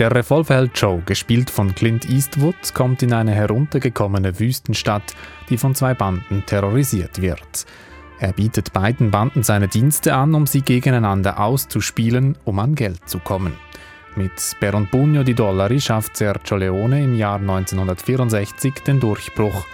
Der 0.00 0.14
Revolverheld 0.14 0.70
Joe, 0.76 1.02
gespielt 1.04 1.50
von 1.50 1.74
Clint 1.74 2.08
Eastwood, 2.08 2.72
kommt 2.72 3.02
in 3.02 3.12
eine 3.12 3.32
heruntergekommene 3.32 4.40
Wüstenstadt, 4.40 5.14
die 5.50 5.58
von 5.58 5.74
zwei 5.74 5.92
Banden 5.92 6.42
terrorisiert 6.46 7.20
wird. 7.20 7.66
Er 8.18 8.32
bietet 8.32 8.72
beiden 8.72 9.10
Banden 9.10 9.42
seine 9.42 9.68
Dienste 9.68 10.14
an, 10.14 10.34
um 10.34 10.46
sie 10.46 10.62
gegeneinander 10.62 11.38
auszuspielen, 11.38 12.38
um 12.46 12.58
an 12.60 12.76
Geld 12.76 13.10
zu 13.10 13.18
kommen. 13.18 13.52
Mit 14.16 14.56
Per 14.58 14.72
pugno 14.90 15.22
di 15.22 15.34
dollari 15.34 15.78
schafft 15.78 16.16
Sergio 16.16 16.56
Leone 16.56 17.04
im 17.04 17.14
Jahr 17.14 17.38
1964 17.38 18.76
den 18.86 19.00
Durchbruch. 19.00 19.66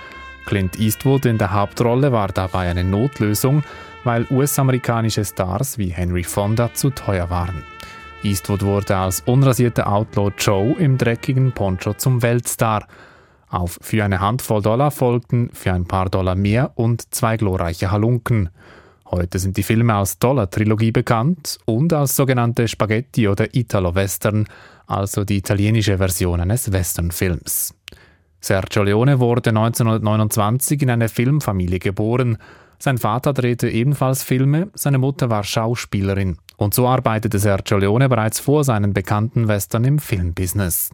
Clint 0.44 0.76
Eastwood 0.80 1.24
in 1.26 1.38
der 1.38 1.52
Hauptrolle 1.52 2.10
war 2.10 2.28
dabei 2.32 2.68
eine 2.68 2.82
Notlösung, 2.82 3.62
weil 4.02 4.26
US-amerikanische 4.28 5.24
Stars 5.24 5.78
wie 5.78 5.90
Henry 5.90 6.24
Fonda 6.24 6.74
zu 6.74 6.90
teuer 6.90 7.30
waren. 7.30 7.75
Eastwood 8.22 8.62
wurde 8.62 8.96
als 8.96 9.20
unrasierter 9.26 9.86
Outlaw 9.86 10.32
Joe 10.38 10.74
im 10.78 10.98
dreckigen 10.98 11.52
Poncho 11.52 11.94
zum 11.94 12.22
Weltstar. 12.22 12.86
Auf 13.48 13.78
Für 13.80 14.04
eine 14.04 14.20
Handvoll 14.20 14.62
Dollar 14.62 14.90
folgten 14.90 15.50
Für 15.52 15.72
ein 15.72 15.86
paar 15.86 16.08
Dollar 16.08 16.34
mehr 16.34 16.72
und 16.74 17.14
zwei 17.14 17.36
glorreiche 17.36 17.90
Halunken. 17.90 18.50
Heute 19.10 19.38
sind 19.38 19.56
die 19.56 19.62
Filme 19.62 19.94
als 19.94 20.18
Dollar-Trilogie 20.18 20.90
bekannt 20.90 21.58
und 21.64 21.92
als 21.92 22.16
sogenannte 22.16 22.66
Spaghetti- 22.66 23.28
oder 23.28 23.54
Italo-Western, 23.54 24.46
also 24.86 25.24
die 25.24 25.36
italienische 25.36 25.98
Version 25.98 26.40
eines 26.40 26.72
Westernfilms. 26.72 27.74
Sergio 28.40 28.82
Leone 28.82 29.20
wurde 29.20 29.50
1929 29.50 30.82
in 30.82 30.90
eine 30.90 31.08
Filmfamilie 31.08 31.78
geboren. 31.78 32.38
Sein 32.78 32.98
Vater 32.98 33.32
drehte 33.32 33.68
ebenfalls 33.68 34.22
Filme, 34.22 34.70
seine 34.74 34.98
Mutter 34.98 35.30
war 35.30 35.44
Schauspielerin. 35.44 36.36
Und 36.56 36.74
so 36.74 36.86
arbeitete 36.86 37.38
Sergio 37.38 37.78
Leone 37.78 38.08
bereits 38.08 38.40
vor 38.40 38.64
seinen 38.64 38.92
bekannten 38.92 39.48
Western 39.48 39.84
im 39.84 39.98
Filmbusiness. 39.98 40.90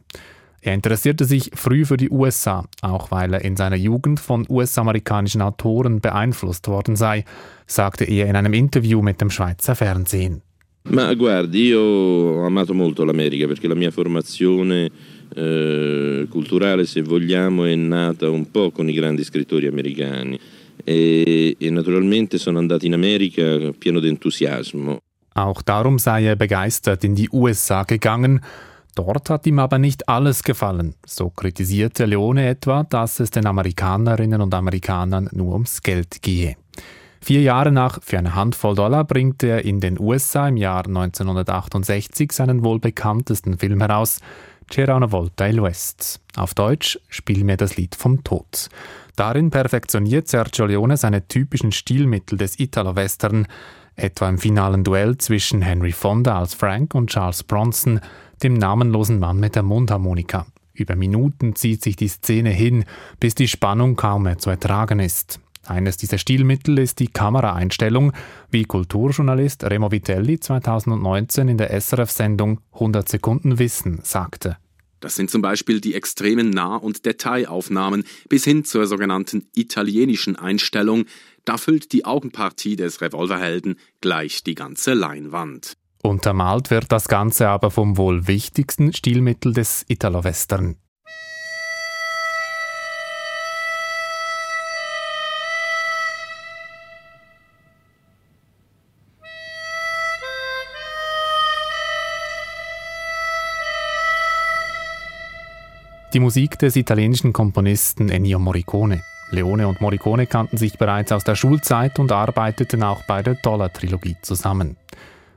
Er 0.61 0.75
interessierte 0.75 1.25
sich 1.25 1.51
früh 1.55 1.85
für 1.85 1.97
die 1.97 2.11
USA, 2.11 2.65
auch 2.83 3.11
weil 3.11 3.35
er 3.35 3.45
in 3.45 3.57
seiner 3.57 3.77
Jugend 3.77 4.21
von 4.21 4.47
US-amerikanischen 4.49 5.43
Autoren 5.43 6.01
beeinflusst 6.01 6.69
worden 6.69 6.95
sei, 6.95 7.25
sagte 7.67 8.05
er 8.05 8.29
in 8.29 8.37
einem 8.37 8.53
Interview 8.53 9.03
mit 9.03 9.21
dem 9.21 9.31
Schweizer 9.31 9.75
Fernsehen. 9.75 10.43
Ma 10.85 11.15
guardi, 11.15 11.69
io 11.69 11.81
ho 11.81 12.47
amato 12.47 12.75
molto 12.75 13.05
l'America 13.05 13.47
perché 13.47 13.69
la 13.69 13.75
mia 13.75 13.91
formazione 13.91 14.91
eh, 15.35 16.27
culturale, 16.29 16.87
se 16.87 17.03
vogliamo, 17.03 17.65
è 17.65 17.75
nata 17.75 18.29
un 18.31 18.51
po' 18.51 18.71
con 18.71 18.89
i 18.89 18.93
grandi 18.93 19.25
scrittori 19.25 19.67
americani 19.67 20.39
e, 20.85 21.57
e 21.59 21.71
naturalmente 21.71 22.39
sono 22.39 22.59
andato 22.59 22.87
in 22.87 22.95
America 22.95 23.73
pieno 23.79 24.01
di. 24.01 25.01
Auch 25.35 25.63
darum 25.63 25.99
sei 25.99 26.27
er 26.27 26.37
begeistert 26.37 27.05
in 27.05 27.15
die 27.15 27.29
USA 27.33 27.85
gegangen. 27.85 28.41
Dort 28.95 29.31
hat 29.31 29.47
ihm 29.47 29.59
aber 29.59 29.79
nicht 29.79 30.09
alles 30.09 30.43
gefallen. 30.43 30.95
So 31.07 31.31
kritisierte 31.31 32.05
Leone 32.05 32.49
etwa, 32.49 32.85
dass 32.85 33.21
es 33.21 33.31
den 33.31 33.47
Amerikanerinnen 33.47 34.43
und 34.43 34.53
Amerikanern 34.53 35.31
nur 35.33 35.55
ums 35.55 35.81
Geld 35.81 36.21
gehe. 36.21 36.57
Vier 37.25 37.43
Jahre 37.43 37.71
nach 37.71 38.01
Für 38.03 38.19
eine 38.19 38.35
Handvoll 38.35 38.75
Dollar 38.75 39.05
bringt 39.05 39.45
er 39.45 39.65
in 39.65 39.79
den 39.79 39.97
USA 40.01 40.49
im 40.49 40.57
Jahr 40.57 40.85
1968 40.85 42.33
seinen 42.33 42.65
wohl 42.65 42.81
bekanntesten 42.81 43.59
Film 43.59 43.81
heraus, 43.81 44.19
C'era 44.69 44.97
una 44.97 45.07
volta 45.07 45.47
il 45.47 45.63
West. 45.63 46.21
Auf 46.35 46.55
Deutsch 46.55 46.99
Spiel 47.09 47.45
mir 47.45 47.57
das 47.57 47.77
Lied 47.77 47.95
vom 47.95 48.25
Tod. 48.25 48.69
Darin 49.15 49.51
perfektioniert 49.51 50.27
Sergio 50.27 50.67
Leone 50.67 50.97
seine 50.97 51.29
typischen 51.29 51.71
Stilmittel 51.71 52.39
des 52.39 52.59
Italo-Western, 52.59 53.47
etwa 53.95 54.29
im 54.29 54.39
finalen 54.39 54.83
Duell 54.83 55.17
zwischen 55.19 55.63
Henry 55.63 55.93
Fonda 55.93 56.37
als 56.37 56.55
Frank 56.55 56.93
und 56.93 57.11
Charles 57.11 57.45
Bronson, 57.45 58.01
dem 58.43 58.55
namenlosen 58.55 59.21
Mann 59.21 59.39
mit 59.39 59.55
der 59.55 59.63
Mundharmonika. 59.63 60.47
Über 60.75 60.97
Minuten 60.97 61.55
zieht 61.55 61.85
sich 61.85 61.95
die 61.95 62.09
Szene 62.09 62.51
hin, 62.51 62.85
bis 63.21 63.37
die 63.37 63.47
Spannung 63.47 63.95
kaum 63.95 64.25
mehr 64.25 64.39
zu 64.39 64.51
ertragen 64.51 64.99
ist. 64.99 65.39
Eines 65.67 65.97
dieser 65.97 66.19
Stilmittel 66.19 66.79
ist 66.79 66.99
die 66.99 67.09
Kameraeinstellung, 67.09 68.13
wie 68.51 68.65
Kulturjournalist 68.65 69.65
Remo 69.65 69.93
Vitelli 69.93 70.41
2019 70.41 71.49
in 71.49 71.59
der 71.59 71.71
SRF-Sendung 71.81 72.61
100 72.73 73.09
Sekunden 73.09 73.59
Wissen 73.59 74.01
sagte. 74.03 74.57
Das 75.03 75.17
sind 75.17 75.31
zum 75.31 75.43
Beispiel 75.43 75.81
die 75.81 75.95
extremen 75.95 76.51
Nah- 76.51 76.77
und 76.77 77.05
Detailaufnahmen 77.07 78.05
bis 78.29 78.45
hin 78.45 78.65
zur 78.65 78.87
sogenannten 78.87 79.49
italienischen 79.55 80.37
Einstellung. 80.37 81.07
Da 81.45 81.59
füllt 81.59 81.93
die 81.93 82.05
Augenpartie 82.05 82.77
des 82.77 83.01
Revolverhelden 83.01 83.77
gleich 84.01 84.45
die 84.45 84.55
ganze 84.55 84.95
Leinwand. 84.95 85.77
Untermalt 86.03 86.71
wird 86.71 86.91
das 86.91 87.09
Ganze 87.09 87.49
aber 87.49 87.71
vom 87.71 87.97
wohl 87.97 88.27
wichtigsten 88.27 88.93
Stilmittel 88.93 89.53
des 89.53 89.85
Italo-Western. 89.89 90.77
Die 106.13 106.21
Musik 106.21 106.59
des 106.59 106.77
italienischen 106.77 107.33
Komponisten 107.33 108.11
Ennio 108.11 108.39
Morricone. 108.39 109.03
Leone 109.31 109.67
und 109.67 109.81
Morricone 109.81 110.27
kannten 110.27 110.59
sich 110.59 110.77
bereits 110.77 111.11
aus 111.11 111.25
der 111.25 111.37
Schulzeit 111.37 111.99
und 111.99 112.13
arbeiteten 112.13 112.83
auch 112.83 113.03
bei 113.05 113.23
der 113.23 113.37
Dollar-Trilogie 113.37 114.17
zusammen. 114.21 114.77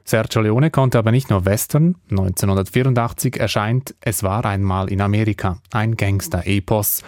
Sergio 0.04 0.42
Leone 0.42 0.72
konnte 0.72 0.98
aber 0.98 1.12
nicht 1.12 1.30
nur 1.30 1.46
Western. 1.46 1.96
1984 2.10 3.40
erscheint 3.40 3.96
Es 4.02 4.22
war 4.22 4.44
einmal 4.44 4.92
in 4.92 5.00
Amerika, 5.00 5.60
ein 5.72 5.96
Gangster-Epos. 5.96 7.04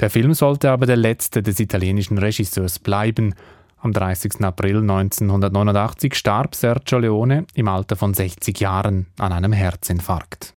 Der 0.00 0.10
Film 0.10 0.34
sollte 0.34 0.72
aber 0.72 0.86
der 0.86 0.96
letzte 0.96 1.44
des 1.44 1.60
italienischen 1.60 2.18
Regisseurs 2.18 2.80
bleiben. 2.80 3.36
Am 3.78 3.92
30. 3.92 4.40
April 4.40 4.78
1989 4.78 6.16
starb 6.16 6.56
Sergio 6.56 6.98
Leone 6.98 7.46
im 7.54 7.68
Alter 7.68 7.94
von 7.94 8.14
60 8.14 8.58
Jahren 8.58 9.06
an 9.20 9.30
einem 9.30 9.52
Herzinfarkt. 9.52 10.50